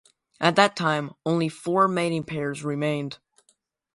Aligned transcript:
At 0.39 0.55
that 0.55 0.75
time 0.75 1.11
only 1.27 1.47
four 1.47 1.87
mating 1.87 2.23
pairs 2.23 2.63
remained. 2.63 3.19